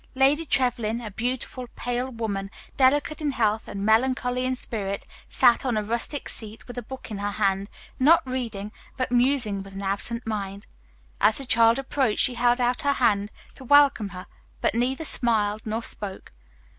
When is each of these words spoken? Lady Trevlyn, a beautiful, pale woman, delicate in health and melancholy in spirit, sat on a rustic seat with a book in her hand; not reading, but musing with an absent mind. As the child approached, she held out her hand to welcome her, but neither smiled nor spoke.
Lady 0.15 0.47
Trevlyn, 0.47 0.99
a 0.99 1.11
beautiful, 1.11 1.67
pale 1.75 2.09
woman, 2.09 2.49
delicate 2.75 3.21
in 3.21 3.33
health 3.33 3.67
and 3.67 3.85
melancholy 3.85 4.45
in 4.45 4.55
spirit, 4.55 5.05
sat 5.29 5.63
on 5.63 5.77
a 5.77 5.83
rustic 5.83 6.27
seat 6.27 6.67
with 6.67 6.75
a 6.75 6.81
book 6.81 7.11
in 7.11 7.19
her 7.19 7.29
hand; 7.29 7.69
not 7.99 8.23
reading, 8.25 8.71
but 8.97 9.11
musing 9.11 9.61
with 9.61 9.75
an 9.75 9.83
absent 9.83 10.25
mind. 10.25 10.65
As 11.19 11.37
the 11.37 11.45
child 11.45 11.77
approached, 11.77 12.23
she 12.23 12.33
held 12.33 12.59
out 12.59 12.81
her 12.81 12.93
hand 12.93 13.31
to 13.53 13.63
welcome 13.63 14.09
her, 14.09 14.25
but 14.59 14.73
neither 14.73 15.05
smiled 15.05 15.67
nor 15.67 15.83
spoke. 15.83 16.31